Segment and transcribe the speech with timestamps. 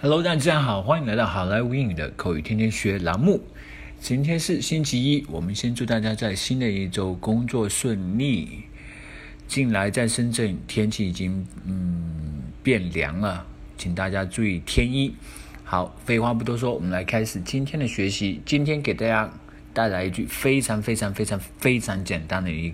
[0.00, 3.42] Hello，大家好，欢迎来到好莱坞英语的口语天天学栏目。
[3.98, 8.62] 今天是星期一，我们先祝大家在新的一周工作顺利。
[9.48, 13.44] 近来在深圳天气已经嗯变凉了，
[13.76, 15.16] 请大家注意添衣。
[15.64, 18.40] 好，废话不多说，我们来开始今天的学习。
[18.46, 19.28] 今天给大家
[19.74, 22.72] 带来一句非常非常非常非常简单的一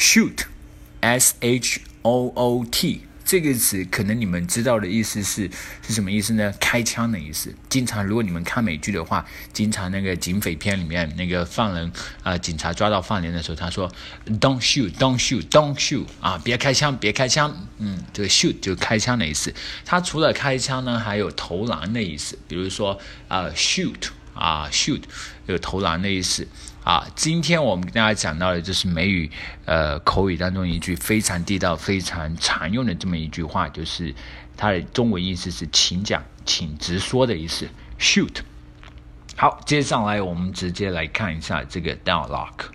[0.00, 5.48] Shoot，S H O O T 这个词可能你们知道的意思是
[5.86, 6.52] 是什么意思呢？
[6.58, 7.54] 开枪的意思。
[7.68, 11.92] 经常如果你们看美剧的话，经常那个警匪片里面那个犯人
[12.24, 13.92] 啊，警察抓到犯人的时候，他说
[14.26, 17.68] Don't shoot, don't shoot, don't shoot 啊，别开枪，别开枪。
[17.78, 19.54] 嗯，这个 shoot 就开枪的意思。
[19.84, 22.36] 它除了开枪呢，还有投篮的意思。
[22.48, 24.08] 比如说啊，shoot
[24.40, 25.02] 啊，shoot
[25.46, 26.48] 有投篮的意思。
[26.82, 29.30] 啊，今天我们跟大家讲到的就是美语，
[29.66, 34.14] 呃，口语当中一句非常地道、非常常用的这么一句话，就是
[34.56, 37.68] 它的中文意思是“请讲，请直说”的意思。
[37.98, 38.38] Shoot。
[39.36, 42.70] 好，接下来我们直接来看一下这个 dialogue。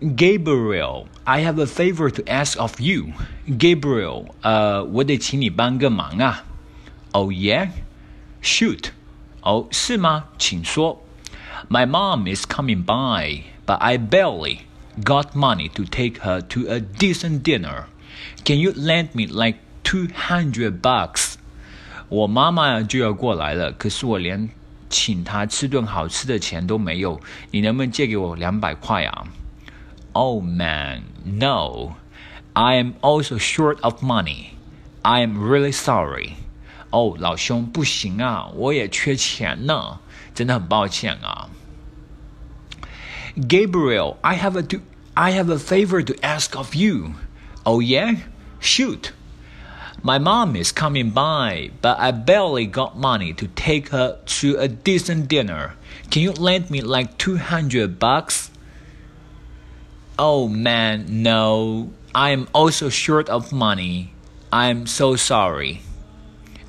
[0.00, 3.06] Gabriel, I have a favor to ask of you.
[3.46, 6.44] Gabriel，呃，我得请你帮个忙啊。
[7.12, 7.70] Oh yeah?
[8.42, 8.90] Shoot。
[9.41, 10.25] 哦，是吗？
[10.37, 11.03] 请说。
[11.69, 14.59] My mom is coming by, but I barely
[15.03, 17.85] got money to take her to a decent dinner.
[18.45, 21.33] Can you lend me like two hundred bucks?
[22.09, 24.49] 我妈妈就要过来了，可是我连
[24.89, 27.19] 请她吃顿好吃的钱都没有。
[27.51, 29.25] 你能不能借给我两百块啊？
[30.13, 31.95] Oh man, no.
[32.53, 34.51] I am also short of money.
[35.01, 36.37] I am really sorry.
[36.91, 39.99] 哦，老兄，不行啊，我也缺钱呢。
[40.33, 41.49] 真的很抱歉啊。
[43.35, 44.77] Gabriel, I have a to,
[45.13, 47.13] I have a favor to ask of you.
[47.63, 48.17] Oh yeah?
[48.59, 49.11] Shoot.
[50.03, 54.67] My mom is coming by, but I barely got money to take her to a
[54.67, 55.75] decent dinner.
[56.09, 58.51] Can you lend me like 200 bucks?
[60.17, 61.89] Oh man, no.
[62.13, 64.13] I'm also short of money.
[64.51, 65.81] I'm so sorry.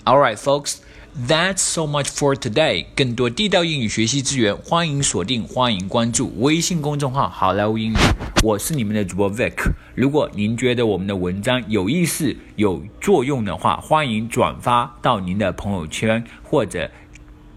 [0.06, 0.82] All right, folks.
[1.16, 2.88] That's so much for today。
[2.96, 7.96] 更多地道英语学习资源，欢迎锁定，欢迎关注微信公众号“好莱坞英语”。
[8.44, 9.72] 我是你们的主播 Vic。
[9.96, 16.90] 如果您觉得我们的文章有意思、有作用的话，欢迎转发到您的朋友圈或者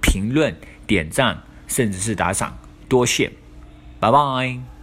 [0.02, 0.54] 评论、
[0.86, 2.56] 点赞，甚至是打赏。
[2.88, 3.32] 多谢，
[3.98, 4.75] 拜拜。